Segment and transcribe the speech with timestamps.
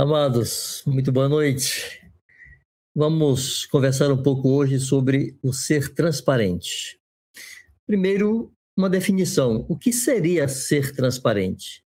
[0.00, 2.00] Amados, muito boa noite.
[2.94, 6.98] Vamos conversar um pouco hoje sobre o ser transparente.
[7.86, 9.66] Primeiro, uma definição.
[9.68, 11.84] O que seria ser transparente?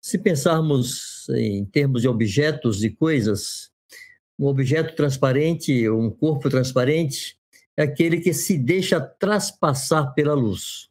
[0.00, 3.70] Se pensarmos em termos de objetos e coisas,
[4.36, 7.38] um objeto transparente, um corpo transparente,
[7.76, 10.90] é aquele que se deixa traspassar pela luz.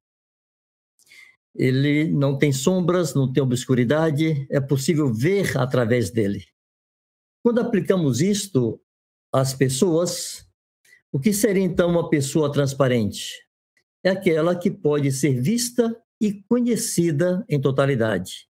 [1.55, 6.45] Ele não tem sombras, não tem obscuridade, é possível ver através dele.
[7.41, 8.82] Quando aplicamos isto
[9.32, 10.46] às pessoas,
[11.11, 13.32] o que seria então uma pessoa transparente?
[14.04, 18.49] É aquela que pode ser vista e conhecida em totalidade.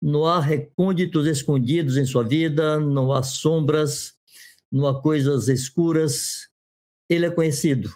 [0.00, 4.14] Não há recônditos escondidos em sua vida, não há sombras,
[4.70, 6.48] não há coisas escuras.
[7.08, 7.94] Ele é conhecido.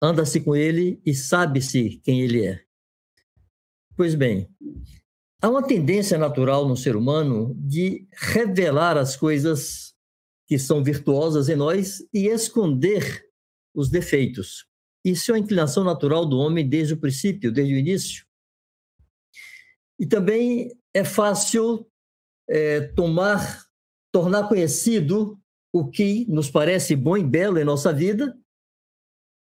[0.00, 2.69] Anda-se com ele e sabe-se quem ele é.
[4.00, 4.48] Pois bem,
[5.42, 9.94] há uma tendência natural no ser humano de revelar as coisas
[10.48, 13.22] que são virtuosas em nós e esconder
[13.74, 14.64] os defeitos.
[15.04, 18.24] Isso é uma inclinação natural do homem desde o princípio, desde o início.
[19.98, 21.86] E também é fácil
[22.48, 23.66] é, tomar,
[24.10, 25.38] tornar conhecido
[25.70, 28.34] o que nos parece bom e belo em nossa vida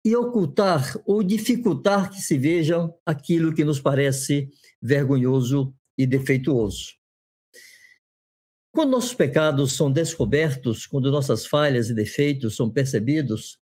[0.05, 6.93] e ocultar ou dificultar que se vejam aquilo que nos parece vergonhoso e defeituoso.
[8.71, 13.59] Quando nossos pecados são descobertos, quando nossas falhas e defeitos são percebidos,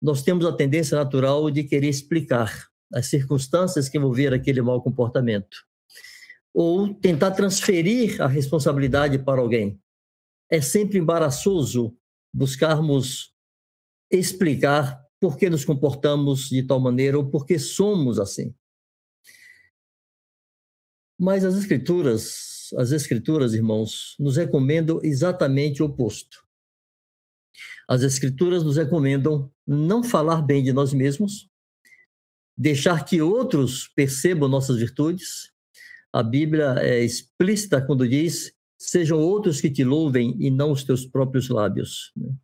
[0.00, 5.66] nós temos a tendência natural de querer explicar as circunstâncias que envolveram aquele mau comportamento,
[6.54, 9.80] ou tentar transferir a responsabilidade para alguém.
[10.50, 11.96] É sempre embaraçoso
[12.32, 13.32] buscarmos
[14.10, 18.52] explicar por que nos comportamos de tal maneira ou por que somos assim.
[21.16, 26.44] Mas as escrituras, as escrituras, irmãos, nos recomendam exatamente o oposto.
[27.88, 31.48] As escrituras nos recomendam não falar bem de nós mesmos,
[32.58, 35.52] deixar que outros percebam nossas virtudes.
[36.12, 41.06] A Bíblia é explícita quando diz: sejam outros que te louvem e não os teus
[41.06, 42.10] próprios lábios.
[42.16, 42.34] Né?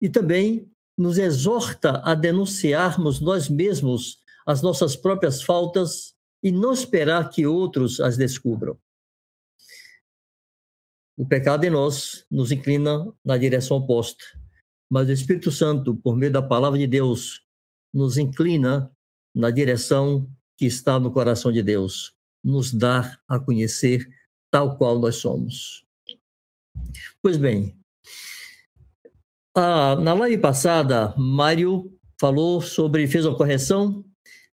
[0.00, 0.70] E também
[1.00, 8.00] nos exorta a denunciarmos nós mesmos as nossas próprias faltas e não esperar que outros
[8.00, 8.78] as descubram.
[11.16, 14.22] O pecado em nós nos inclina na direção oposta,
[14.90, 17.42] mas o Espírito Santo, por meio da palavra de Deus,
[17.94, 18.94] nos inclina
[19.34, 24.06] na direção que está no coração de Deus, nos dá a conhecer
[24.50, 25.82] tal qual nós somos.
[27.22, 27.74] Pois bem,
[29.62, 34.02] ah, na live passada, Mário falou sobre, fez uma correção,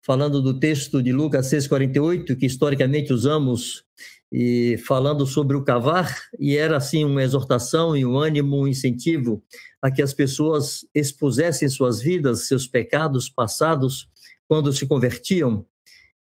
[0.03, 3.85] falando do texto de Lucas 6,48, que historicamente usamos,
[4.33, 9.43] e falando sobre o cavar, e era assim uma exortação e um ânimo, um incentivo
[9.83, 14.09] a que as pessoas expusessem suas vidas, seus pecados passados,
[14.49, 15.67] quando se convertiam,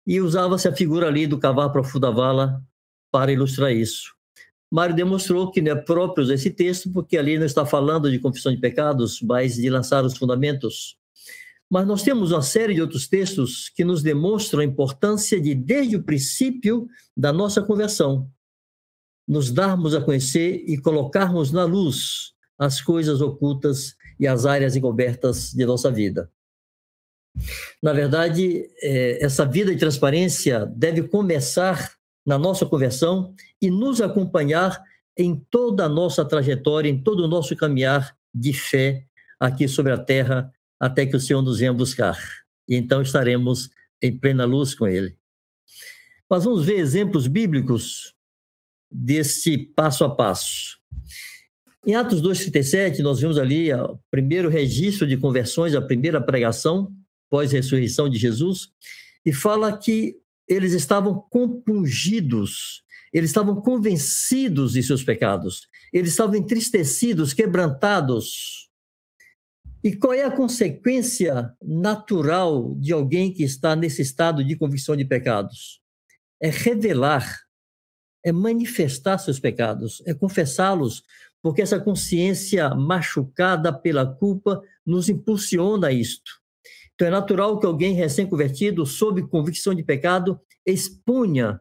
[0.06, 2.62] e usava-se a figura ali do cavar profunda vala
[3.12, 4.19] para ilustrar isso.
[4.70, 8.52] Mário demonstrou que não é próprio esse texto, porque ali não está falando de confissão
[8.52, 10.96] de pecados, mas de lançar os fundamentos.
[11.68, 15.96] Mas nós temos uma série de outros textos que nos demonstram a importância de, desde
[15.96, 18.30] o princípio da nossa conversão,
[19.26, 25.52] nos darmos a conhecer e colocarmos na luz as coisas ocultas e as áreas encobertas
[25.52, 26.30] de nossa vida.
[27.82, 31.99] Na verdade, é, essa vida de transparência deve começar
[32.30, 34.80] na nossa conversão e nos acompanhar
[35.18, 39.04] em toda a nossa trajetória, em todo o nosso caminhar de fé
[39.40, 40.48] aqui sobre a terra,
[40.78, 42.16] até que o Senhor nos venha buscar.
[42.68, 43.68] E então estaremos
[44.00, 45.16] em plena luz com Ele.
[46.30, 48.14] Mas vamos ver exemplos bíblicos
[48.88, 50.78] desse passo a passo.
[51.84, 56.92] Em Atos 2,37, nós vimos ali o primeiro registro de conversões, a primeira pregação
[57.28, 58.68] pós-ressurreição de Jesus,
[59.26, 60.16] e fala que
[60.50, 68.68] eles estavam compungidos, eles estavam convencidos de seus pecados, eles estavam entristecidos, quebrantados.
[69.82, 75.04] E qual é a consequência natural de alguém que está nesse estado de convicção de
[75.04, 75.80] pecados?
[76.42, 77.42] É revelar,
[78.24, 81.04] é manifestar seus pecados, é confessá-los,
[81.40, 86.39] porque essa consciência machucada pela culpa nos impulsiona a isto.
[87.00, 91.58] Então é natural que alguém recém-convertido, sob convicção de pecado, expunha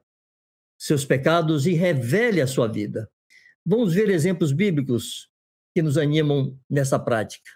[0.77, 3.09] seus pecados e revele a sua vida.
[3.65, 5.29] Vamos ver exemplos bíblicos
[5.73, 7.49] que nos animam nessa prática.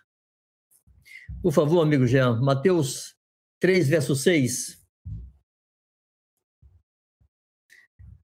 [1.41, 3.17] Por favor, amigo Jean, Mateus
[3.59, 4.81] 3, verso 6.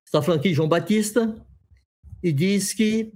[0.06, 1.36] Está falando aqui João Batista
[2.24, 3.12] e diz que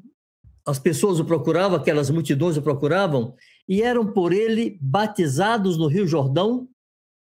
[0.66, 3.34] as pessoas o procuravam, aquelas multidões o procuravam,
[3.68, 6.68] e eram por ele batizados no Rio Jordão,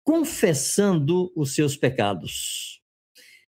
[0.05, 2.81] confessando os seus pecados.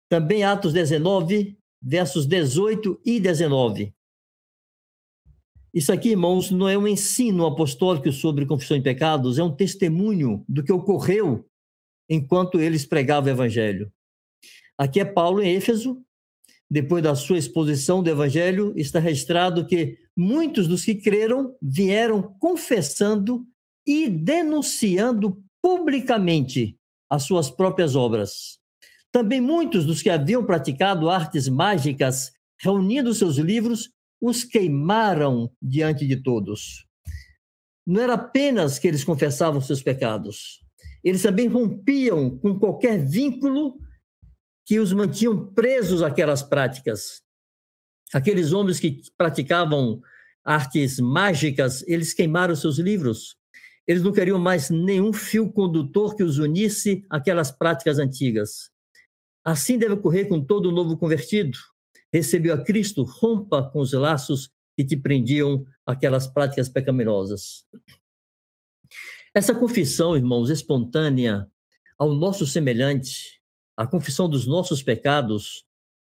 [0.09, 3.95] Também Atos 19, versos 18 e 19.
[5.73, 10.45] Isso aqui, irmãos, não é um ensino apostólico sobre confissão de pecados, é um testemunho
[10.47, 11.49] do que ocorreu
[12.09, 13.91] enquanto eles pregavam o evangelho.
[14.77, 16.03] Aqui é Paulo em Éfeso,
[16.71, 23.47] depois da sua exposição do evangelho, está registrado que muitos dos que creram vieram confessando
[23.87, 26.76] e denunciando publicamente
[27.11, 28.59] as suas próprias obras.
[29.11, 36.17] Também muitos dos que haviam praticado artes mágicas, reunindo seus livros, os queimaram diante de
[36.23, 36.87] todos.
[37.87, 40.62] Não era apenas que eles confessavam seus pecados,
[41.03, 43.76] eles também rompiam com qualquer vínculo
[44.65, 47.20] que os mantinham presos àquelas práticas.
[48.12, 50.00] Aqueles homens que praticavam
[50.44, 53.37] artes mágicas, eles queimaram seus livros.
[53.87, 58.70] Eles não queriam mais nenhum fio condutor que os unisse àquelas práticas antigas.
[59.44, 61.59] Assim deve ocorrer com todo novo convertido.
[62.12, 67.65] Recebeu a Cristo, rompa com os laços que te prendiam aquelas práticas pecaminosas.
[69.35, 71.49] Essa confissão, irmãos, espontânea
[71.99, 73.41] ao nosso semelhante,
[73.76, 75.65] a confissão dos nossos pecados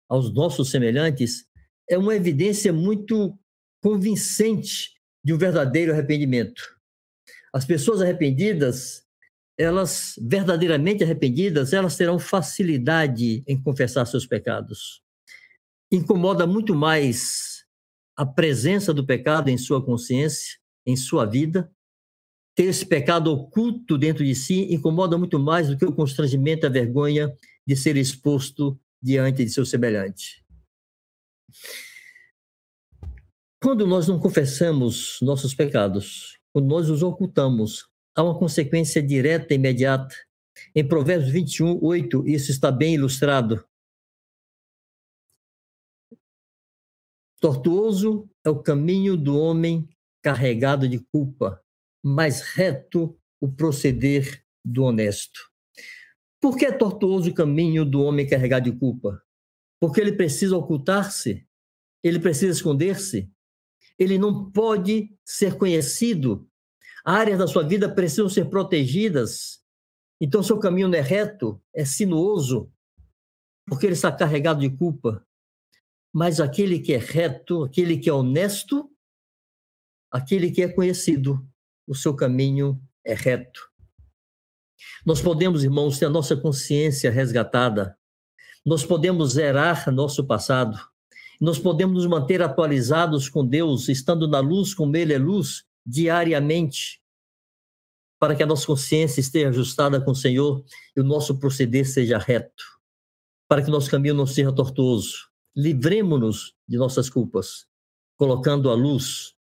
[0.09, 1.46] aos nossos semelhantes,
[1.89, 3.37] é uma evidência muito
[3.81, 4.91] convincente
[5.23, 6.77] de um verdadeiro arrependimento.
[7.53, 9.03] As pessoas arrependidas,
[9.57, 15.01] elas verdadeiramente arrependidas, elas terão facilidade em confessar seus pecados.
[15.91, 17.65] Incomoda muito mais
[18.15, 21.71] a presença do pecado em sua consciência, em sua vida.
[22.55, 26.69] Ter esse pecado oculto dentro de si incomoda muito mais do que o constrangimento a
[26.69, 27.31] vergonha
[27.65, 30.46] de ser exposto diante de seu semelhante.
[33.61, 39.57] Quando nós não confessamos nossos pecados, quando nós os ocultamos, há uma consequência direta e
[39.57, 40.15] imediata.
[40.75, 43.63] Em Provérbios 21, 8, isso está bem ilustrado.
[47.39, 49.87] Tortuoso é o caminho do homem
[50.23, 51.63] carregado de culpa,
[52.03, 55.51] mais reto o proceder do honesto.
[56.41, 59.23] Por que é tortuoso o caminho do homem carregado de culpa?
[59.79, 61.47] Porque ele precisa ocultar-se,
[62.03, 63.31] ele precisa esconder-se,
[63.97, 66.47] ele não pode ser conhecido.
[67.03, 69.63] Áreas da sua vida precisam ser protegidas.
[70.19, 72.71] Então, seu caminho não é reto, é sinuoso,
[73.65, 75.25] porque ele está carregado de culpa.
[76.13, 78.91] Mas aquele que é reto, aquele que é honesto,
[80.11, 81.47] aquele que é conhecido,
[81.87, 83.61] o seu caminho é reto.
[85.05, 87.97] Nós podemos, irmãos, ter a nossa consciência resgatada.
[88.67, 90.77] Nós podemos zerar nosso passado.
[91.39, 97.01] Nós podemos nos manter atualizados com Deus, estando na luz como Ele é luz, diariamente,
[98.19, 102.17] para que a nossa consciência esteja ajustada com o Senhor e o nosso proceder seja
[102.17, 102.65] reto,
[103.47, 105.29] para que nosso caminho não seja tortuoso.
[105.55, 107.65] Livremos-nos de nossas culpas,
[108.17, 109.33] colocando à luz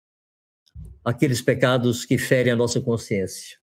[1.04, 3.58] aqueles pecados que ferem a nossa consciência.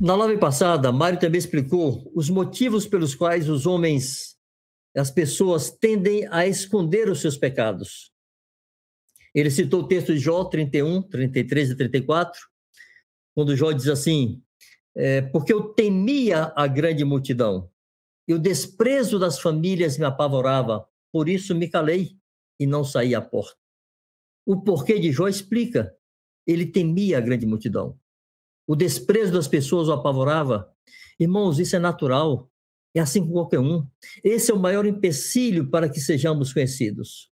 [0.00, 4.34] Na live passada, Mário também explicou os motivos pelos quais os homens
[4.96, 8.10] as pessoas tendem a esconder os seus pecados.
[9.34, 12.40] Ele citou o texto de Jó 31, 33 e 34,
[13.34, 14.42] quando Jó diz assim:
[14.96, 17.70] é, Porque eu temia a grande multidão,
[18.26, 22.16] e o desprezo das famílias me apavorava, por isso me calei
[22.58, 23.60] e não saí à porta.
[24.46, 25.94] O porquê de Jó explica.
[26.46, 27.99] Ele temia a grande multidão.
[28.70, 30.72] O desprezo das pessoas o apavorava.
[31.18, 32.48] Irmãos, isso é natural.
[32.94, 33.84] É assim com qualquer um.
[34.22, 37.28] Esse é o maior empecilho para que sejamos conhecidos.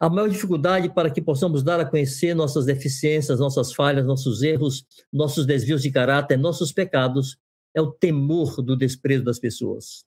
[0.00, 4.86] A maior dificuldade para que possamos dar a conhecer nossas deficiências, nossas falhas, nossos erros,
[5.12, 7.36] nossos desvios de caráter, nossos pecados,
[7.74, 10.04] é o temor do desprezo das pessoas.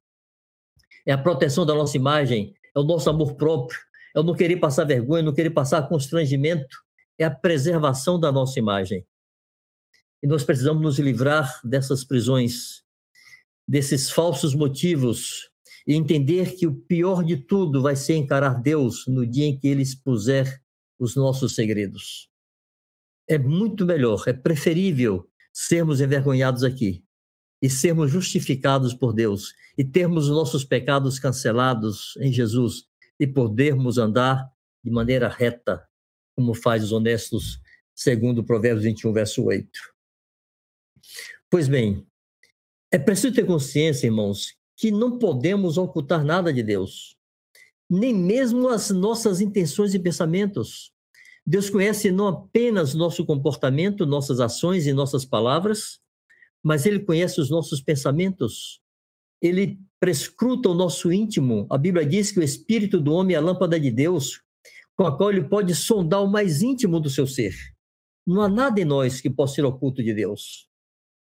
[1.06, 3.78] É a proteção da nossa imagem, é o nosso amor próprio,
[4.16, 6.78] é o não querer passar vergonha, não querer passar constrangimento,
[7.18, 9.06] é a preservação da nossa imagem.
[10.22, 12.84] E nós precisamos nos livrar dessas prisões
[13.70, 15.48] desses falsos motivos
[15.86, 19.68] e entender que o pior de tudo vai ser encarar Deus no dia em que
[19.68, 20.60] ele expuser
[20.98, 22.28] os nossos segredos.
[23.28, 27.04] É muito melhor, é preferível sermos envergonhados aqui
[27.62, 32.86] e sermos justificados por Deus e termos os nossos pecados cancelados em Jesus
[33.20, 34.50] e podermos andar
[34.84, 35.88] de maneira reta,
[36.36, 37.62] como faz os honestos,
[37.94, 39.70] segundo Provérbios 21, verso 8.
[41.50, 42.06] Pois bem,
[42.92, 47.18] é preciso ter consciência, irmãos, que não podemos ocultar nada de Deus.
[47.90, 50.92] nem mesmo as nossas intenções e pensamentos.
[51.46, 56.00] Deus conhece não apenas nosso comportamento, nossas ações e nossas palavras,
[56.64, 58.80] mas Ele conhece os nossos pensamentos.
[59.42, 61.66] Ele prescruta o nosso íntimo.
[61.68, 64.40] A Bíblia diz que o espírito do homem é a lâmpada de Deus,
[64.96, 67.56] com a qual ele pode sondar o mais íntimo do seu ser.
[68.28, 70.69] Não há nada em nós que possa ser oculto de Deus.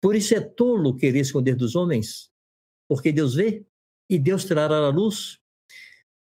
[0.02, 2.30] Por isso é tolo querer esconder dos homens,
[2.88, 3.66] porque Deus vê
[4.10, 5.40] e Deus trará a luz.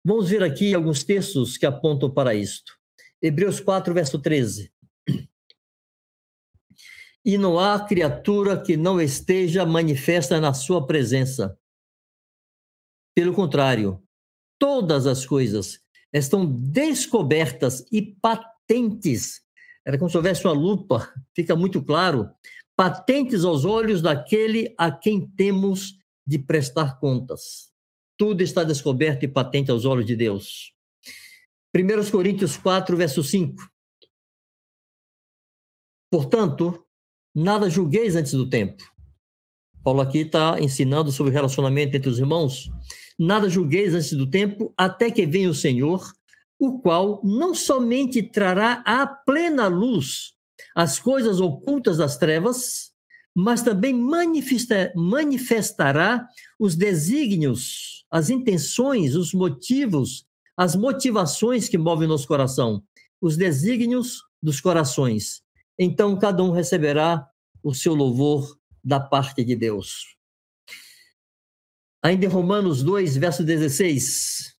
[0.04, 2.78] Vamos ver aqui alguns textos que apontam para isto.
[3.20, 4.72] Hebreus 4, verso 13.
[7.24, 11.58] E não há criatura que não esteja manifesta na sua presença.
[13.14, 14.02] Pelo contrário,
[14.58, 15.80] todas as coisas
[16.12, 19.42] estão descobertas e patentes.
[19.84, 22.30] Era como se houvesse uma lupa, fica muito claro.
[22.78, 27.72] Patentes aos olhos daquele a quem temos de prestar contas.
[28.16, 30.72] Tudo está descoberto e patente aos olhos de Deus.
[31.74, 33.68] 1 Coríntios 4, verso 5.
[36.08, 36.86] Portanto,
[37.34, 38.84] nada julgueis antes do tempo.
[39.82, 42.70] Paulo aqui está ensinando sobre o relacionamento entre os irmãos.
[43.18, 46.12] Nada julgueis antes do tempo, até que venha o Senhor,
[46.56, 50.37] o qual não somente trará à plena luz
[50.74, 52.92] as coisas ocultas das trevas,
[53.34, 56.26] mas também manifesta, manifestará
[56.58, 62.84] os desígnios, as intenções, os motivos as motivações que movem nosso coração,
[63.20, 65.40] os desígnios dos corações.
[65.78, 67.30] Então, cada um receberá
[67.62, 70.16] o seu louvor da parte de Deus.
[72.02, 74.56] Ainda em Romanos 2, verso 16.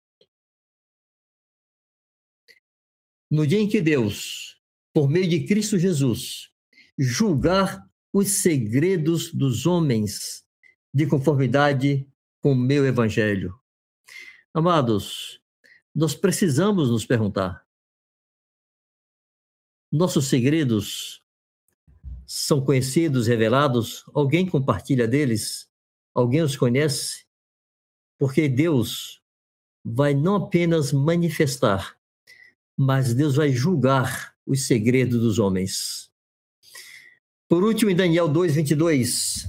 [3.28, 4.47] No dia em que Deus,
[4.98, 6.50] por meio de Cristo Jesus,
[6.98, 10.44] julgar os segredos dos homens
[10.92, 12.04] de conformidade
[12.40, 13.56] com o meu evangelho.
[14.52, 15.40] Amados,
[15.94, 17.64] nós precisamos nos perguntar:
[19.92, 21.22] nossos segredos
[22.26, 24.04] são conhecidos, revelados?
[24.12, 25.70] Alguém compartilha deles?
[26.12, 27.24] Alguém os conhece?
[28.18, 29.22] Porque Deus
[29.84, 31.96] vai não apenas manifestar,
[32.76, 36.10] mas Deus vai julgar os segredos dos homens.
[37.48, 39.46] Por último, em Daniel 2, 22,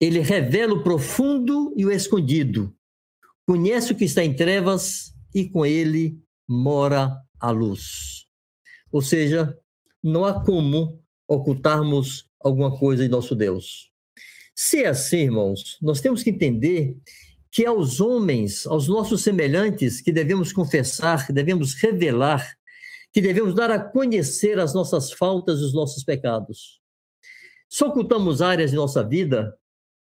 [0.00, 2.74] ele revela o profundo e o escondido,
[3.48, 8.26] Conhece o que está em trevas e com ele mora a luz.
[8.92, 9.58] Ou seja,
[10.04, 13.90] não há como ocultarmos alguma coisa em nosso Deus.
[14.54, 16.94] Se é assim, irmãos, nós temos que entender
[17.50, 22.56] que aos homens, aos nossos semelhantes, que devemos confessar, que devemos revelar,
[23.12, 26.80] que devemos dar a conhecer as nossas faltas e os nossos pecados.
[27.68, 29.56] Se ocultamos áreas de nossa vida,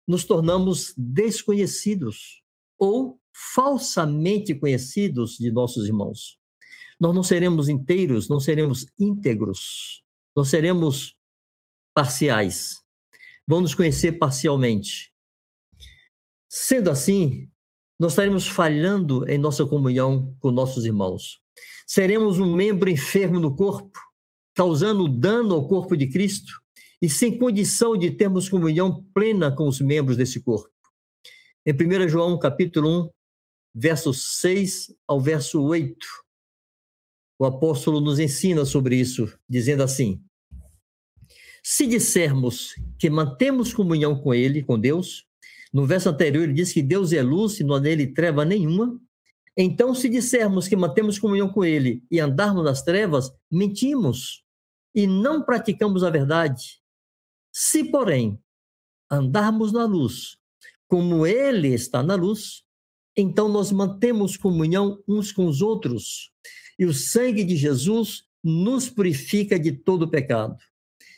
[0.07, 2.41] nos tornamos desconhecidos
[2.77, 6.39] ou falsamente conhecidos de nossos irmãos.
[6.99, 10.03] Nós não seremos inteiros, não seremos íntegros,
[10.35, 11.15] nós seremos
[11.93, 12.81] parciais.
[13.47, 15.13] Vamos conhecer parcialmente.
[16.49, 17.49] Sendo assim,
[17.99, 21.41] nós estaremos falhando em nossa comunhão com nossos irmãos.
[21.85, 23.99] Seremos um membro enfermo no corpo,
[24.55, 26.61] causando dano ao corpo de Cristo
[27.01, 30.69] e sem condição de termos comunhão plena com os membros desse corpo.
[31.65, 33.09] Em 1 João capítulo 1,
[33.75, 35.95] verso 6 ao verso 8.
[37.39, 40.23] O apóstolo nos ensina sobre isso, dizendo assim:
[41.61, 45.26] Se dissermos que mantemos comunhão com Ele, com Deus,
[45.77, 48.99] no verso anterior ele diz que Deus é luz e não há nele treva nenhuma.
[49.55, 54.43] Então, se dissermos que mantemos comunhão com Ele e andarmos nas trevas, mentimos
[54.95, 56.81] e não praticamos a verdade.
[57.53, 58.39] Se, porém,
[59.07, 60.39] andarmos na luz,
[60.87, 62.63] como Ele está na luz,
[63.15, 66.31] então nós mantemos comunhão uns com os outros.
[66.79, 70.57] E o sangue de Jesus nos purifica de todo pecado.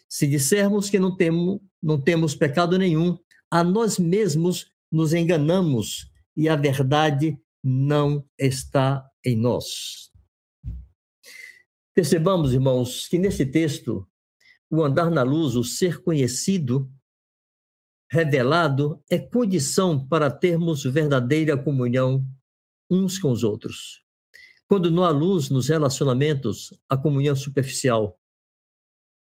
[0.10, 3.18] Se dissermos que não temos, não temos pecado nenhum,
[3.52, 10.10] a nós mesmos nos enganamos e a verdade não está em nós.
[11.94, 14.08] Percebamos, irmãos, que nesse texto,
[14.70, 16.90] o andar na luz, o ser conhecido,
[18.10, 22.26] revelado é condição para termos verdadeira comunhão
[22.90, 24.04] uns com os outros.
[24.68, 28.20] Quando não há luz nos relacionamentos, a comunhão superficial,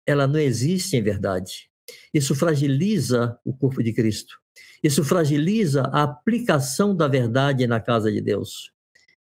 [0.06, 1.70] ela não existe em verdade.
[2.14, 4.38] Isso fragiliza o corpo de Cristo.
[4.84, 8.72] Isso fragiliza a aplicação da verdade na casa de Deus.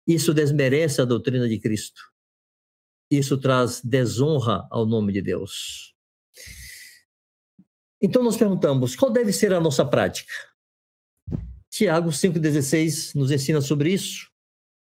[0.07, 2.03] Isso desmerece a doutrina de Cristo.
[3.11, 5.95] Isso traz desonra ao nome de Deus.
[8.03, 10.33] Então nós perguntamos: qual deve ser a nossa prática?
[11.71, 14.31] Tiago 5,16 nos ensina sobre isso.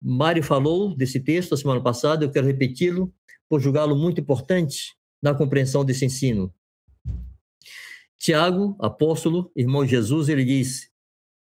[0.02, 3.12] Mário falou desse texto a semana passada, eu quero repeti-lo,
[3.48, 6.52] por julgá-lo muito importante na compreensão desse ensino.
[8.20, 10.90] Tiago, apóstolo, irmão Jesus, ele diz: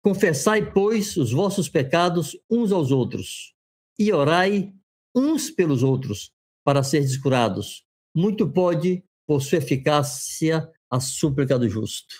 [0.02, 3.54] Confessai, pois, os vossos pecados uns aos outros,
[3.98, 4.72] e orai
[5.14, 6.32] uns pelos outros,
[6.64, 7.84] para seres curados.
[8.16, 12.14] Muito pode, por sua eficácia, a súplica do justo.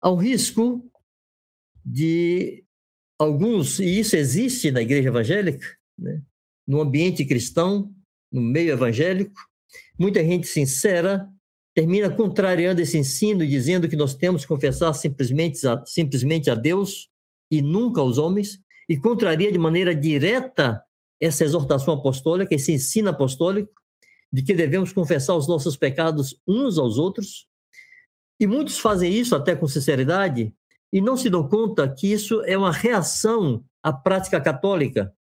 [0.00, 0.88] Há risco
[1.84, 2.64] de
[3.18, 5.66] alguns, e isso existe na igreja evangélica,
[5.98, 6.22] né?
[6.64, 7.92] no ambiente cristão,
[8.30, 9.40] no meio evangélico,
[9.98, 11.28] muita gente sincera
[11.78, 16.56] termina contrariando esse ensino e dizendo que nós temos que confessar simplesmente a, simplesmente a
[16.56, 17.08] Deus
[17.48, 18.58] e nunca aos homens,
[18.88, 20.82] e contraria de maneira direta
[21.20, 23.70] essa exortação apostólica, esse ensino apostólico,
[24.32, 27.46] de que devemos confessar os nossos pecados uns aos outros.
[28.40, 30.52] E muitos fazem isso até com sinceridade,
[30.92, 35.14] e não se dão conta que isso é uma reação à prática católica.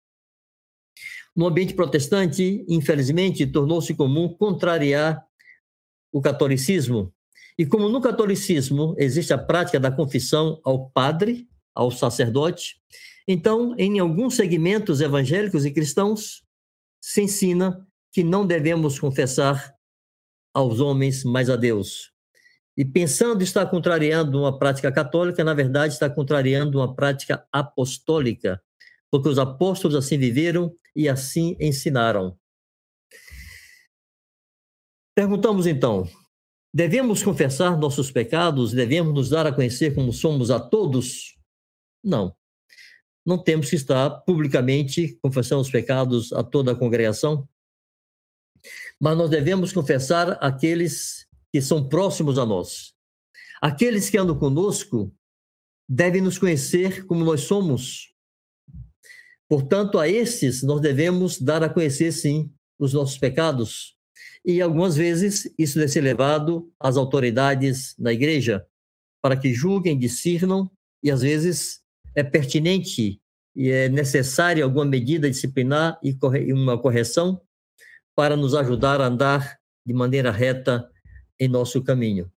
[1.35, 5.21] No ambiente protestante, infelizmente, tornou-se comum contrariar
[6.15, 7.13] o catolicismo.
[7.59, 12.77] E como no catolicismo existe a prática da confissão ao padre, ao sacerdote,
[13.27, 16.45] então, em alguns segmentos evangélicos e cristãos,
[17.01, 19.75] se ensina que não devemos confessar
[20.55, 22.13] aos homens, mas a Deus.
[22.77, 28.63] E pensando estar contrariando uma prática católica, na verdade está contrariando uma prática apostólica,
[29.11, 32.39] porque os apóstolos assim viveram e assim ensinaram.
[35.15, 36.09] Perguntamos então:
[36.73, 38.73] devemos confessar nossos pecados?
[38.73, 41.39] Devemos nos dar a conhecer como somos a todos?
[42.03, 42.35] Não.
[43.25, 47.49] Não temos que estar publicamente confessando os pecados a toda a congregação,
[49.01, 52.93] mas nós devemos confessar aqueles que são próximos a nós.
[53.63, 55.15] Aqueles que andam conosco
[55.89, 58.13] devem nos conhecer como nós somos.
[59.49, 63.97] Portanto, a esses nós devemos dar a conhecer, sim, os nossos pecados.
[64.45, 68.67] E algumas vezes isso deve ser levado às autoridades na igreja,
[69.23, 70.71] para que julguem, discernam,
[71.03, 71.83] e às vezes
[72.15, 73.21] é pertinente
[73.57, 77.41] e é necessária alguma medida disciplinar e uma correção
[78.15, 80.91] para nos ajudar a andar de maneira reta
[81.39, 82.31] em nosso caminho.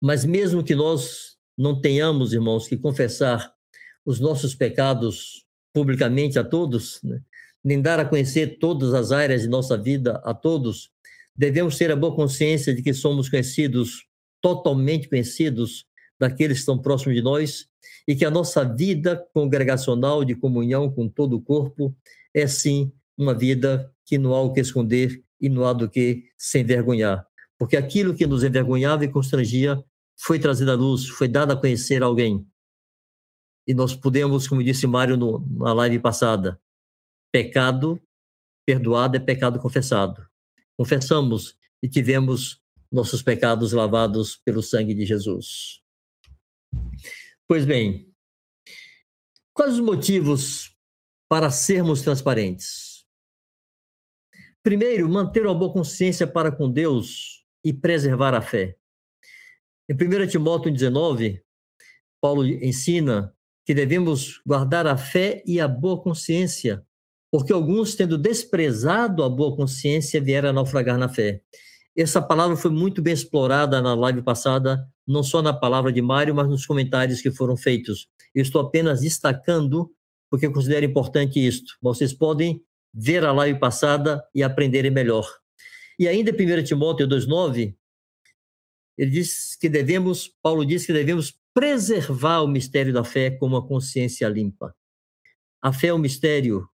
[0.00, 3.54] Mas mesmo que nós não tenhamos, irmãos, que confessar
[4.04, 7.22] os nossos pecados publicamente a todos, né?
[7.64, 10.90] Nem dar a conhecer todas as áreas de nossa vida a todos,
[11.36, 14.06] devemos ter a boa consciência de que somos conhecidos,
[14.40, 15.84] totalmente conhecidos
[16.18, 17.66] daqueles que estão próximos de nós
[18.06, 21.94] e que a nossa vida congregacional de comunhão com todo o corpo
[22.34, 26.24] é sim uma vida que não há o que esconder e não há do que
[26.36, 27.26] se envergonhar.
[27.58, 29.82] Porque aquilo que nos envergonhava e constrangia
[30.18, 32.46] foi trazido à luz, foi dado a conhecer a alguém.
[33.66, 36.60] E nós podemos, como disse Mário no, na live passada,
[37.32, 38.00] pecado
[38.66, 40.26] perdoado é pecado confessado.
[40.76, 45.80] Confessamos e tivemos nossos pecados lavados pelo sangue de Jesus.
[47.48, 48.12] Pois bem,
[49.52, 50.76] quais os motivos
[51.28, 53.04] para sermos transparentes?
[54.62, 58.76] Primeiro, manter uma boa consciência para com Deus e preservar a fé.
[59.88, 61.42] Em 1 Timóteo 19,
[62.20, 66.86] Paulo ensina que devemos guardar a fé e a boa consciência,
[67.30, 71.40] porque alguns, tendo desprezado a boa consciência, vieram a naufragar na fé.
[71.96, 76.34] Essa palavra foi muito bem explorada na live passada, não só na palavra de Mário,
[76.34, 78.08] mas nos comentários que foram feitos.
[78.34, 79.92] Eu estou apenas destacando,
[80.30, 81.76] porque eu considero importante isto.
[81.82, 82.62] Vocês podem
[82.92, 85.28] ver a live passada e aprenderem melhor.
[85.98, 87.74] E ainda em 1 Timóteo 2,9,
[88.96, 93.66] ele diz que devemos, Paulo diz que devemos preservar o mistério da fé com uma
[93.66, 94.74] consciência limpa.
[95.62, 96.68] A fé é um mistério.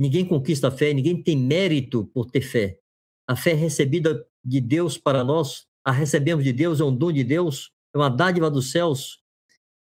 [0.00, 2.80] Ninguém conquista a fé, ninguém tem mérito por ter fé.
[3.28, 7.12] A fé é recebida de Deus para nós, a recebemos de Deus, é um dom
[7.12, 9.22] de Deus, é uma dádiva dos céus,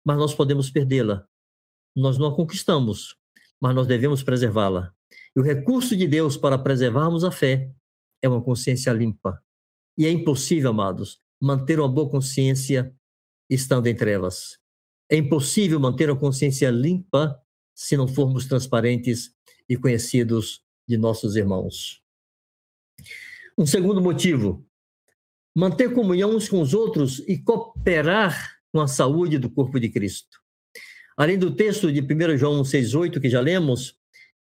[0.05, 1.25] mas nós podemos perdê-la.
[1.95, 3.15] Nós não a conquistamos,
[3.61, 4.93] mas nós devemos preservá-la.
[5.37, 7.71] E o recurso de Deus para preservarmos a fé
[8.21, 9.41] é uma consciência limpa.
[9.97, 12.93] E é impossível, amados, manter uma boa consciência
[13.49, 14.59] estando em trevas.
[15.09, 17.41] É impossível manter uma consciência limpa
[17.73, 19.38] se não formos transparentes
[19.69, 22.03] e conhecidos de nossos irmãos.
[23.57, 24.65] Um segundo motivo,
[25.55, 30.39] manter comunhão uns com os outros e cooperar com a saúde do corpo de Cristo.
[31.17, 33.99] Além do texto de 1 João 6,8 que já lemos,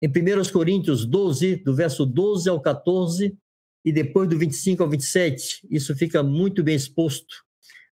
[0.00, 3.36] em 1 Coríntios 12, do verso 12 ao 14,
[3.84, 7.44] e depois do 25 ao 27, isso fica muito bem exposto,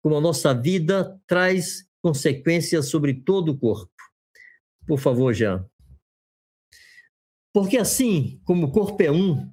[0.01, 3.91] como a nossa vida traz consequências sobre todo o corpo.
[4.87, 5.65] Por favor, Jean.
[7.53, 9.51] Porque assim como o corpo é um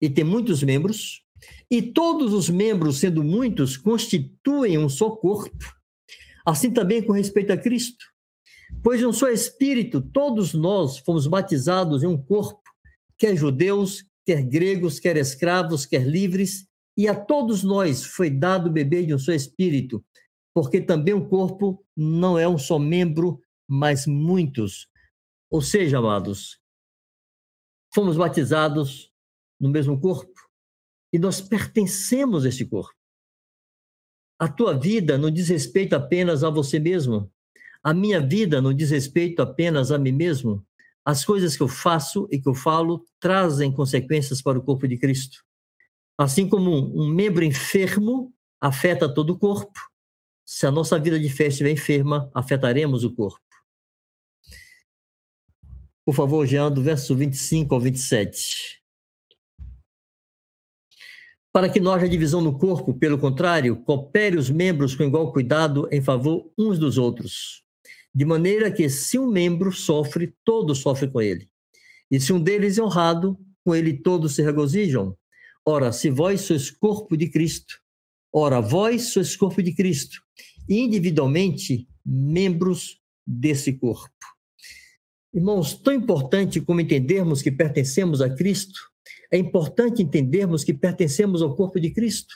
[0.00, 1.22] e tem muitos membros,
[1.70, 5.74] e todos os membros, sendo muitos, constituem um só corpo,
[6.44, 8.04] assim também com respeito a Cristo.
[8.82, 12.62] Pois um só Espírito, todos nós fomos batizados em um corpo,
[13.18, 19.06] quer judeus, quer gregos, quer escravos, quer livres, e a todos nós foi dado beber
[19.06, 20.04] de um só Espírito,
[20.54, 24.88] porque também o corpo não é um só membro, mas muitos.
[25.50, 26.59] Ou seja, amados,
[27.92, 29.12] fomos batizados
[29.58, 30.48] no mesmo corpo
[31.12, 32.94] e nós pertencemos a esse corpo.
[34.38, 37.30] A tua vida não diz respeito apenas a você mesmo.
[37.82, 40.64] A minha vida não diz respeito apenas a mim mesmo.
[41.04, 44.96] As coisas que eu faço e que eu falo trazem consequências para o corpo de
[44.96, 45.44] Cristo.
[46.16, 49.80] Assim como um membro enfermo afeta todo o corpo,
[50.44, 53.49] se a nossa vida de fé estiver enferma, afetaremos o corpo.
[56.04, 58.80] Por favor, Jean, do verso 25 ao 27.
[61.52, 65.88] Para que não haja divisão no corpo, pelo contrário, coopere os membros com igual cuidado
[65.90, 67.64] em favor uns dos outros.
[68.14, 71.48] De maneira que, se um membro sofre, todos sofrem com ele.
[72.10, 75.16] E se um deles é honrado, com ele todos se regozijam.
[75.64, 77.74] Ora, se vós sois corpo de Cristo,
[78.32, 80.22] ora, vós sois corpo de Cristo,
[80.68, 84.10] individualmente membros desse corpo.
[85.32, 88.80] Irmãos, tão importante como entendermos que pertencemos a Cristo,
[89.30, 92.34] é importante entendermos que pertencemos ao corpo de Cristo.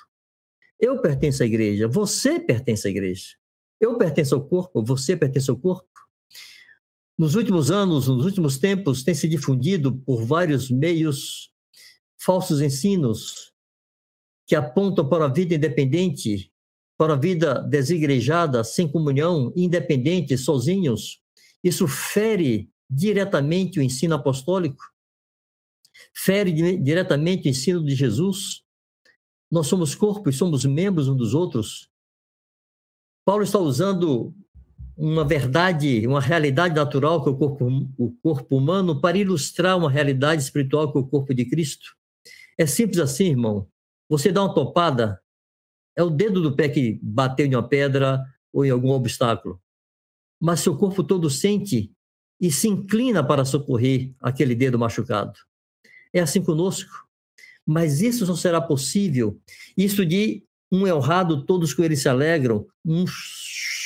[0.80, 3.36] Eu pertenço à igreja, você pertence à igreja.
[3.80, 5.88] Eu pertenço ao corpo, você pertence ao corpo.
[7.18, 11.50] Nos últimos anos, nos últimos tempos, tem se difundido por vários meios
[12.18, 13.52] falsos ensinos
[14.46, 16.52] que apontam para a vida independente,
[16.96, 21.20] para a vida desigrejada, sem comunhão, independente, sozinhos.
[21.62, 24.82] Isso fere diretamente o ensino apostólico,
[26.14, 28.62] fere diretamente o ensino de Jesus.
[29.50, 31.88] Nós somos corpo e somos membros uns dos outros.
[33.24, 34.34] Paulo está usando
[34.96, 37.66] uma verdade, uma realidade natural que é o corpo,
[37.98, 41.96] o corpo humano para ilustrar uma realidade espiritual que é o corpo de Cristo.
[42.56, 43.68] É simples assim, irmão.
[44.08, 45.20] Você dá uma topada,
[45.96, 49.60] é o dedo do pé que bateu em uma pedra ou em algum obstáculo.
[50.40, 51.92] Mas seu corpo todo sente
[52.40, 55.38] e se inclina para socorrer aquele dedo machucado.
[56.12, 57.04] É assim conosco.
[57.66, 59.40] Mas isso não será possível.
[59.76, 63.04] Isso de um é honrado, todos com ele se alegram, um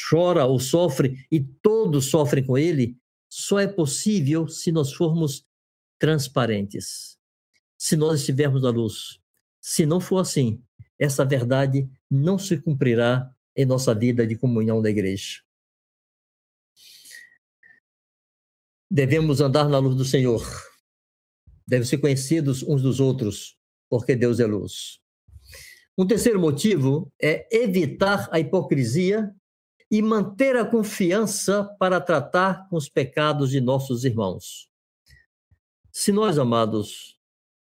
[0.09, 2.97] chora ou sofre e todos sofrem com ele,
[3.29, 5.45] só é possível se nós formos
[5.99, 7.19] transparentes,
[7.77, 9.21] se nós estivermos na luz.
[9.61, 10.63] Se não for assim,
[10.99, 15.43] essa verdade não se cumprirá em nossa vida de comunhão da igreja.
[18.91, 20.43] Devemos andar na luz do Senhor.
[21.67, 23.57] Devem ser conhecidos uns dos outros,
[23.89, 24.99] porque Deus é luz.
[25.97, 29.35] Um terceiro motivo é evitar a hipocrisia
[29.91, 34.69] e manter a confiança para tratar com os pecados de nossos irmãos.
[35.91, 37.19] Se nós, amados,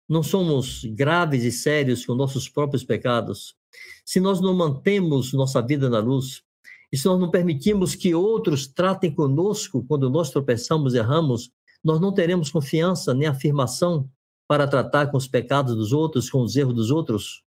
[0.08, 3.56] não somos graves e sérios com nossos próprios pecados,
[4.04, 6.42] se nós não mantemos nossa vida na luz,
[6.92, 11.50] e se nós não permitimos que outros tratem conosco quando nós tropeçamos e erramos,
[11.82, 14.08] nós não teremos confiança nem afirmação
[14.48, 17.42] para tratar com os pecados dos outros, com os erros dos outros.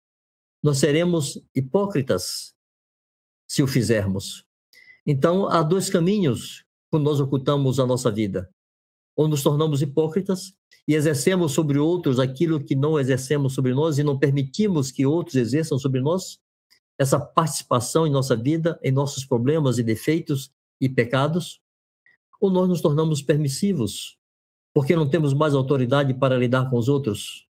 [0.64, 2.54] Nós seremos hipócritas
[3.48, 4.44] se o fizermos.
[5.06, 8.50] Então, há dois caminhos quando nós ocultamos a nossa vida.
[9.16, 10.54] Ou nos tornamos hipócritas
[10.88, 15.36] e exercemos sobre outros aquilo que não exercemos sobre nós e não permitimos que outros
[15.36, 16.40] exerçam sobre nós,
[16.98, 21.62] essa participação em nossa vida, em nossos problemas e defeitos e pecados,
[22.40, 24.18] ou nós nos tornamos permissivos,
[24.74, 27.48] porque não temos mais autoridade para lidar com os outros.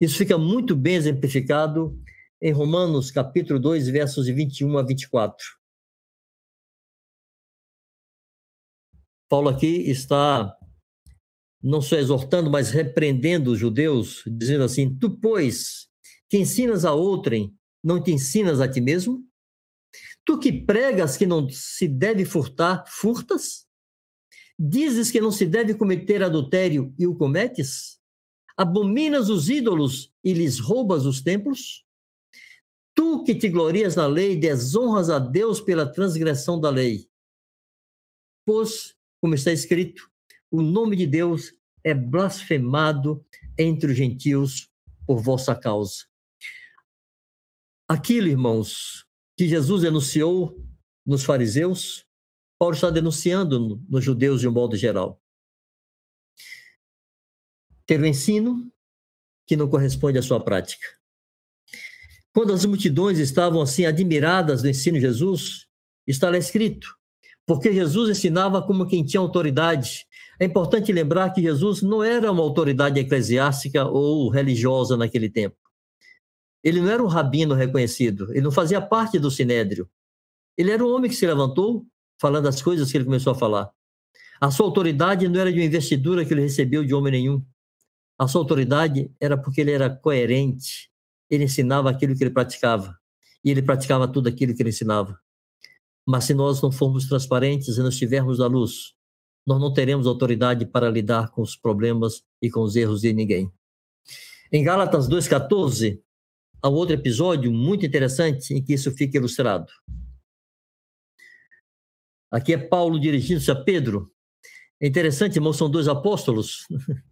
[0.00, 1.98] Isso fica muito bem exemplificado
[2.40, 5.36] em Romanos, capítulo 2, versos de 21 a 24.
[9.28, 10.56] Paulo aqui está
[11.62, 15.88] não só exortando, mas repreendendo os judeus, dizendo assim: Tu, pois,
[16.28, 19.24] que ensinas a outrem, não te ensinas a ti mesmo?
[20.24, 23.66] Tu que pregas que não se deve furtar, furtas?
[24.58, 27.98] Dizes que não se deve cometer adultério e o cometes?
[28.56, 31.84] Abominas os ídolos e lhes roubas os templos?
[32.94, 37.08] Tu que te glorias na lei, desonras a Deus pela transgressão da lei.
[38.44, 40.10] Pois, como está escrito,
[40.50, 43.24] o nome de Deus é blasfemado
[43.56, 44.70] entre os gentios
[45.06, 46.09] por vossa causa.
[47.90, 49.04] Aquilo, irmãos,
[49.36, 50.64] que Jesus enunciou
[51.04, 52.06] nos fariseus,
[52.56, 55.20] Paulo está denunciando nos judeus de um modo geral.
[57.84, 58.72] Ter o ensino
[59.44, 60.86] que não corresponde à sua prática.
[62.32, 65.66] Quando as multidões estavam assim admiradas do ensino de Jesus,
[66.06, 66.96] está lá escrito:
[67.44, 70.06] porque Jesus ensinava como quem tinha autoridade.
[70.38, 75.59] É importante lembrar que Jesus não era uma autoridade eclesiástica ou religiosa naquele tempo.
[76.62, 79.88] Ele não era um rabino reconhecido, ele não fazia parte do sinédrio.
[80.56, 81.86] Ele era um homem que se levantou
[82.20, 83.70] falando as coisas que ele começou a falar.
[84.40, 87.44] A sua autoridade não era de uma investidura que ele recebeu de homem nenhum.
[88.18, 90.90] A sua autoridade era porque ele era coerente.
[91.30, 92.98] Ele ensinava aquilo que ele praticava.
[93.42, 95.18] E ele praticava tudo aquilo que ele ensinava.
[96.06, 98.94] Mas se nós não formos transparentes e não estivermos na luz,
[99.46, 103.50] nós não teremos autoridade para lidar com os problemas e com os erros de ninguém.
[104.52, 106.00] Em Gálatas 2,14,
[106.68, 109.70] um outro episódio muito interessante em que isso fica ilustrado.
[112.30, 114.12] Aqui é Paulo dirigindo-se a Pedro.
[114.80, 116.66] É interessante, irmão, são dois apóstolos.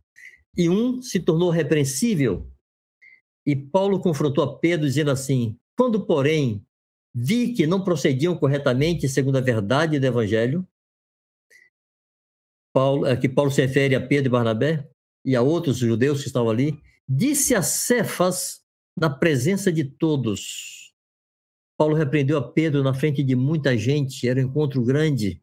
[0.56, 2.50] E um se tornou repreensível.
[3.46, 6.66] E Paulo confrontou a Pedro, dizendo assim: Quando, porém,
[7.14, 10.66] vi que não procediam corretamente segundo a verdade do evangelho,
[12.72, 14.90] Paulo, que Paulo se refere a Pedro e Barnabé
[15.24, 18.60] e a outros judeus que estavam ali, disse a Cefas
[19.00, 20.92] na presença de todos.
[21.76, 25.40] Paulo repreendeu a Pedro na frente de muita gente, era um encontro grande.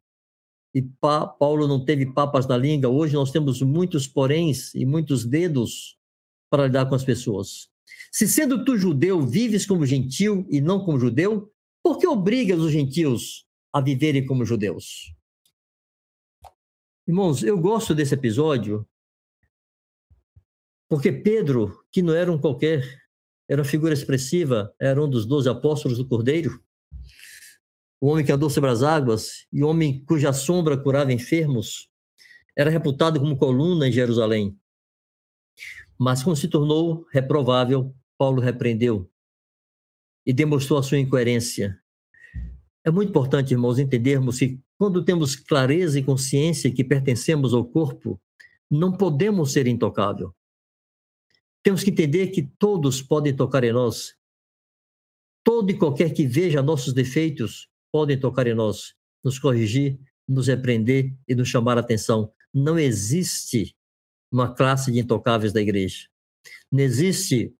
[0.74, 2.89] E pa, Paulo não teve papas na língua.
[2.89, 5.98] Hoje nós temos muitos poréns e muitos dedos
[6.50, 7.70] para lidar com as pessoas.
[8.12, 11.50] Se sendo tu judeu, vives como gentil e não como judeu,
[11.82, 15.13] por que obrigas os gentios a viverem como judeus?
[17.08, 18.86] Irmãos, eu gosto desse episódio
[20.89, 23.05] porque Pedro, que não era um qualquer,
[23.47, 26.60] era figura expressiva, era um dos doze apóstolos do Cordeiro,
[28.01, 31.89] o homem que andou sobre as águas e o homem cuja sombra curava enfermos,
[32.55, 34.58] era reputado como coluna em Jerusalém.
[35.97, 39.10] Mas quando se tornou reprovável, Paulo repreendeu
[40.25, 41.79] e demonstrou a sua incoerência.
[42.84, 48.19] É muito importante, irmãos, entendermos que quando temos clareza e consciência que pertencemos ao corpo,
[48.69, 50.34] não podemos ser intocável.
[51.65, 54.15] Temos que entender que todos podem tocar em nós.
[55.43, 61.12] Todo e qualquer que veja nossos defeitos podem tocar em nós, nos corrigir, nos repreender
[61.28, 62.32] e nos chamar a atenção.
[62.54, 63.75] Não existe
[64.32, 66.08] uma classe de intocáveis da igreja.
[66.71, 67.51] Não existe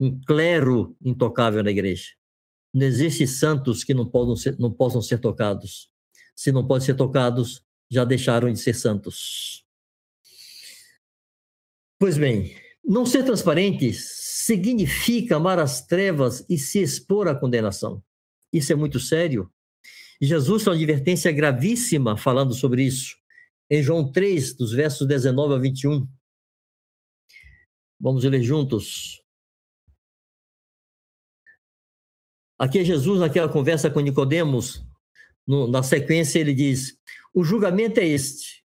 [0.00, 2.14] um clero intocável na igreja.
[2.74, 5.88] Não existe santos que não, possam ser, não possam ser tocados.
[6.34, 9.64] Se não podem ser tocados, já deixaram de ser santos.
[11.96, 18.02] Pois bem, não ser transparente significa amar as trevas e se expor à condenação.
[18.52, 19.50] Isso é muito sério.
[20.20, 23.16] Jesus tem uma advertência gravíssima falando sobre isso.
[23.70, 26.06] Em João 3, dos versos 19 a 21.
[28.00, 29.22] Vamos ler juntos.
[32.58, 34.84] Aqui é Jesus, naquela conversa com Nicodemos,
[35.46, 36.96] na sequência ele diz:
[37.34, 38.61] O julgamento é este,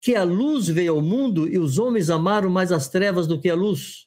[0.00, 3.50] que a luz veio ao mundo e os homens amaram mais as trevas do que
[3.50, 4.06] a luz.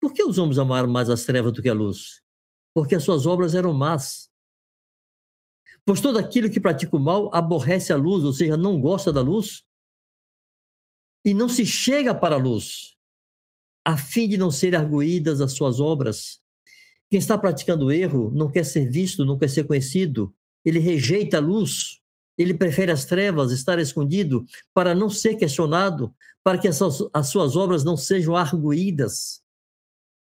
[0.00, 2.22] Por que os homens amaram mais as trevas do que a luz?
[2.74, 4.30] Porque as suas obras eram más.
[5.84, 9.20] Pois todo aquilo que pratica o mal aborrece a luz, ou seja, não gosta da
[9.20, 9.64] luz,
[11.24, 12.96] e não se chega para a luz,
[13.84, 16.40] a fim de não serem arguídas as suas obras.
[17.10, 21.40] Quem está praticando erro não quer ser visto, não quer ser conhecido, ele rejeita a
[21.40, 22.01] luz,
[22.36, 26.78] ele prefere as trevas, estar escondido, para não ser questionado, para que as
[27.28, 29.42] suas obras não sejam arguídas.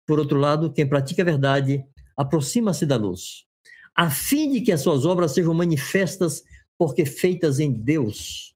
[0.08, 1.86] Por outro lado, quem pratica a verdade
[2.18, 3.46] aproxima-se da luz,
[3.96, 6.44] a fim de que as suas obras sejam manifestas,
[6.78, 8.56] porque feitas em Deus.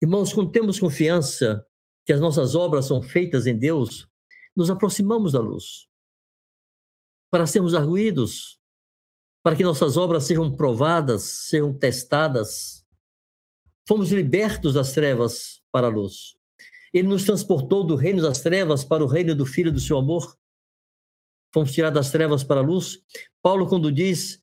[0.00, 1.66] Irmãos, quando temos confiança
[2.04, 4.08] que as nossas obras são feitas em Deus,
[4.54, 5.88] nos aproximamos da luz
[7.30, 8.60] para sermos arguídos,
[9.46, 12.84] para que nossas obras sejam provadas, sejam testadas.
[13.86, 16.36] Fomos libertos das trevas para a luz.
[16.92, 20.36] Ele nos transportou do reino das trevas para o reino do Filho do seu amor.
[21.54, 22.98] Fomos tirados das trevas para a luz.
[23.40, 24.40] Paulo, quando diz,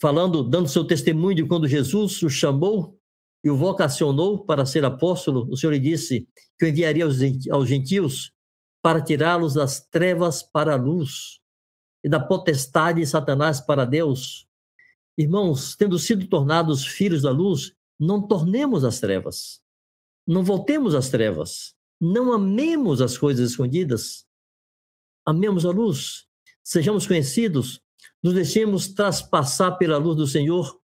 [0.00, 2.98] falando, dando seu testemunho de quando Jesus o chamou
[3.44, 6.26] e o vocacionou para ser apóstolo, o Senhor lhe disse
[6.58, 8.32] que o enviaria aos gentios
[8.80, 11.38] para tirá-los das trevas para a luz
[12.02, 14.46] e da potestade de Satanás para Deus.
[15.16, 19.60] Irmãos, tendo sido tornados filhos da luz, não tornemos as trevas.
[20.26, 21.74] Não voltemos às trevas.
[22.00, 24.26] Não amemos as coisas escondidas.
[25.26, 26.26] Amemos a luz.
[26.62, 27.80] Sejamos conhecidos.
[28.22, 30.80] Nos deixemos traspassar pela luz do Senhor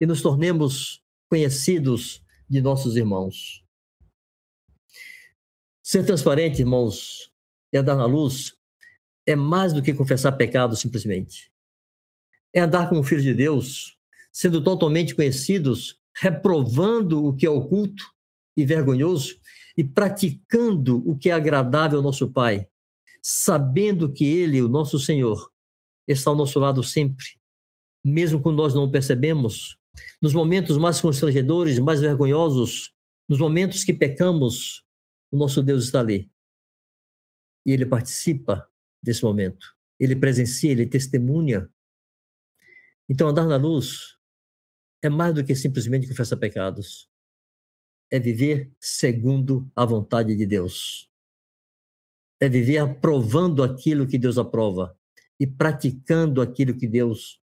[0.00, 3.64] e nos tornemos conhecidos de nossos irmãos.
[5.82, 7.32] Ser transparente, irmãos,
[7.72, 8.59] e andar na luz
[9.26, 11.52] é mais do que confessar pecado simplesmente.
[12.52, 13.96] É andar como filhos de Deus,
[14.32, 18.04] sendo totalmente conhecidos, reprovando o que é oculto
[18.56, 19.38] e vergonhoso
[19.76, 22.68] e praticando o que é agradável ao nosso Pai,
[23.22, 25.50] sabendo que Ele, o nosso Senhor,
[26.06, 27.26] está ao nosso lado sempre,
[28.04, 29.78] mesmo quando nós não o percebemos,
[30.20, 32.92] nos momentos mais constrangedores, mais vergonhosos,
[33.28, 34.84] nos momentos que pecamos,
[35.30, 36.30] o nosso Deus está ali.
[37.64, 38.69] E Ele participa
[39.02, 39.74] desse momento.
[39.98, 41.68] Ele presencia, ele testemunha.
[43.08, 44.16] Então, andar na luz
[45.02, 47.08] é mais do que simplesmente confessar pecados.
[48.10, 51.10] É viver segundo a vontade de Deus.
[52.40, 54.98] É viver aprovando aquilo que Deus aprova
[55.38, 57.40] e praticando aquilo que Deus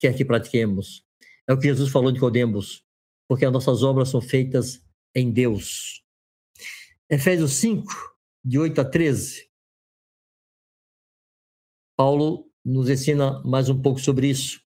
[0.00, 1.06] quer que pratiquemos.
[1.48, 2.84] É o que Jesus falou de Codemos,
[3.28, 6.02] porque as nossas obras são feitas em Deus.
[7.08, 7.92] Efésios 5,
[8.44, 9.51] de 8 a 13.
[11.96, 14.60] Paulo nos ensina mais um pouco sobre isso.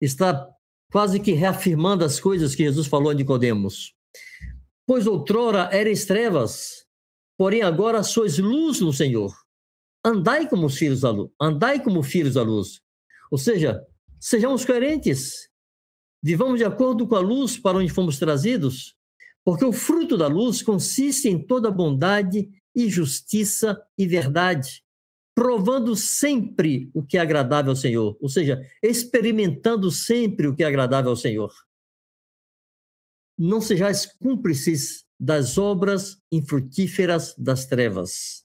[0.00, 0.48] Está
[0.90, 3.94] quase que reafirmando as coisas que Jesus falou a Nicodemos.
[4.86, 6.84] Pois outrora eres trevas,
[7.36, 9.34] porém agora sois luz no Senhor.
[10.04, 12.80] Andai como filhos da luz, andai como filhos da luz.
[13.30, 13.82] Ou seja,
[14.20, 15.48] sejamos coerentes.
[16.22, 18.94] Vivamos de acordo com a luz para onde fomos trazidos,
[19.44, 24.83] porque o fruto da luz consiste em toda bondade e justiça e verdade,
[25.34, 30.66] provando sempre o que é agradável ao Senhor, ou seja, experimentando sempre o que é
[30.66, 31.52] agradável ao Senhor.
[33.36, 38.44] Não sejais cúmplices das obras infrutíferas das trevas.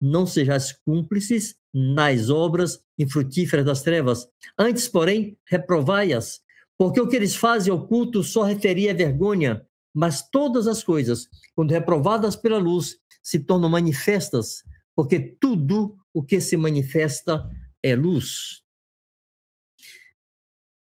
[0.00, 4.26] Não sejais cúmplices nas obras infrutíferas das trevas.
[4.58, 6.40] Antes, porém, reprovai-as,
[6.78, 12.34] porque o que eles fazem oculto só referia vergonha, mas todas as coisas, quando reprovadas
[12.34, 14.62] pela luz, se tornam manifestas,
[15.00, 17.48] porque tudo o que se manifesta
[17.82, 18.62] é luz.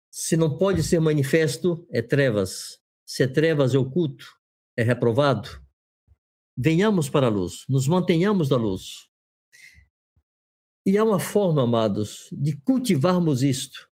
[0.08, 2.80] Se não pode ser manifesto, é trevas.
[3.04, 4.24] Se é trevas, é oculto,
[4.76, 5.60] é reprovado.
[6.56, 9.08] Venhamos para a luz, nos mantenhamos na luz.
[10.86, 13.90] E há uma forma, amados, de cultivarmos isto,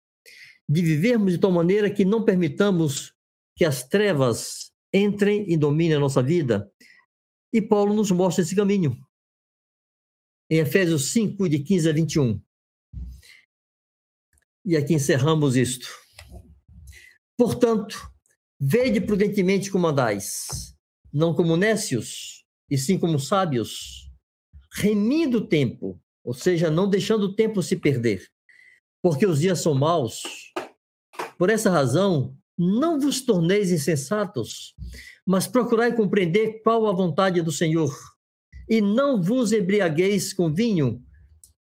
[0.67, 3.13] de vivermos de tal maneira que não permitamos
[3.55, 6.69] que as trevas entrem e dominem a nossa vida.
[7.53, 9.01] E Paulo nos mostra esse caminho
[10.49, 12.41] em Efésios 5, de 15 a 21.
[14.65, 15.87] E aqui encerramos isto.
[17.37, 18.11] Portanto,
[18.59, 20.75] vede prudentemente como andais,
[21.13, 24.11] não como nécios, e sim como sábios,
[24.73, 28.27] remindo o tempo, ou seja, não deixando o tempo se perder,
[29.01, 30.21] porque os dias são maus.
[31.37, 34.75] Por essa razão, não vos torneis insensatos,
[35.25, 37.95] mas procurai compreender qual a vontade do Senhor
[38.69, 41.03] e não vos embriagueis com vinho,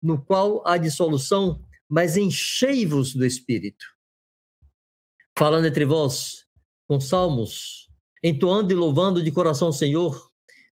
[0.01, 3.85] no qual há dissolução, mas enchei-vos do Espírito.
[5.37, 6.45] Falando entre vós,
[6.87, 7.89] com salmos,
[8.23, 10.31] entoando e louvando de coração o Senhor,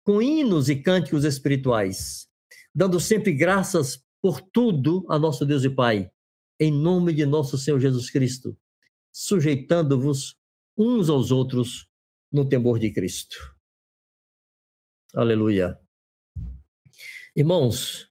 [0.04, 2.28] com hinos e cânticos espirituais,
[2.74, 6.10] dando sempre graças por tudo a nosso Deus e Pai,
[6.60, 8.58] em nome de nosso Senhor Jesus Cristo,
[9.14, 10.36] sujeitando-vos
[10.76, 11.88] uns aos outros
[12.32, 13.38] no temor de Cristo.
[15.14, 15.87] Aleluia.
[17.38, 18.10] Irmãos,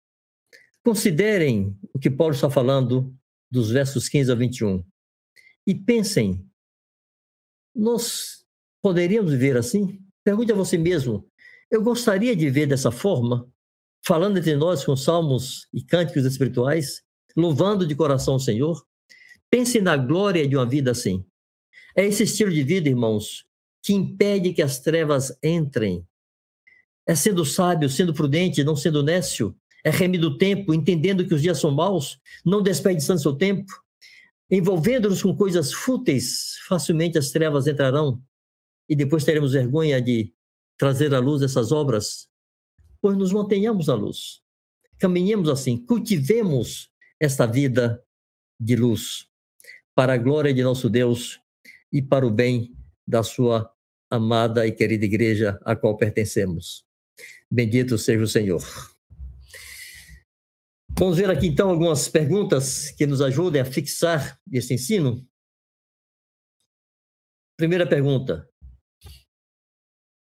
[0.84, 3.12] considerem o que Paulo está falando
[3.50, 4.84] dos versos 15 a 21
[5.66, 6.48] e pensem:
[7.74, 8.46] nós
[8.80, 10.00] poderíamos viver assim?
[10.22, 11.28] Pergunte a você mesmo:
[11.68, 13.50] eu gostaria de viver dessa forma,
[14.06, 17.02] falando entre nós com salmos e cânticos espirituais,
[17.36, 18.80] louvando de coração o Senhor?
[19.50, 21.26] Pense na glória de uma vida assim.
[21.96, 23.44] É esse estilo de vida, irmãos,
[23.82, 26.06] que impede que as trevas entrem
[27.06, 29.56] é sendo sábio, sendo prudente, não sendo nécio.
[29.84, 33.72] É remido o tempo, entendendo que os dias são maus, não desperdiçando seu tempo.
[34.50, 38.20] Envolvendo-nos com coisas fúteis, facilmente as trevas entrarão
[38.88, 40.32] e depois teremos vergonha de
[40.78, 42.28] trazer à luz essas obras.
[43.00, 44.40] Pois nos mantenhamos na luz.
[44.98, 46.90] Caminhemos assim, cultivemos
[47.20, 48.02] esta vida
[48.58, 49.26] de luz,
[49.94, 51.40] para a glória de nosso Deus
[51.92, 52.74] e para o bem
[53.06, 53.70] da sua
[54.10, 56.85] amada e querida igreja a qual pertencemos.
[57.50, 58.62] Bendito seja o Senhor.
[60.98, 65.28] Vamos ver aqui então algumas perguntas que nos ajudem a fixar esse ensino.
[67.56, 68.50] Primeira pergunta: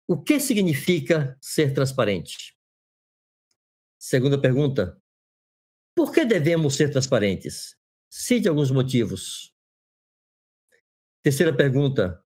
[0.08, 2.58] O que significa ser transparente?
[4.00, 5.00] Segunda pergunta:
[5.96, 7.78] Por que devemos ser transparentes?
[8.12, 9.54] Cite alguns motivos.
[11.24, 12.24] Terceira pergunta: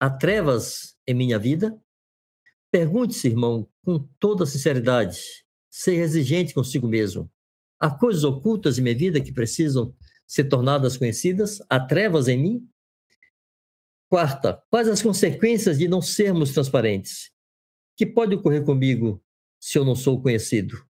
[0.00, 1.82] há trevas em minha vida?
[2.70, 5.18] Pergunte-se, irmão, com toda sinceridade.
[5.70, 7.30] Seja exigente consigo mesmo.
[7.80, 9.94] Há coisas ocultas em minha vida que precisam
[10.26, 11.58] ser tornadas conhecidas?
[11.70, 12.68] Há trevas em mim?
[14.10, 17.30] Quarta, quais as consequências de não sermos transparentes?
[17.96, 19.22] Que pode ocorrer comigo
[19.60, 20.86] se eu não sou conhecido?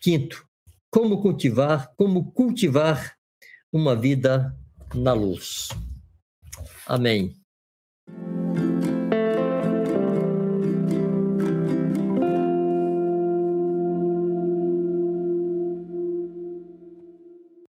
[0.00, 0.46] Quinto,
[0.90, 3.16] como cultivar, como cultivar
[3.72, 4.56] uma vida
[4.94, 5.68] na luz.
[6.86, 7.43] Amém.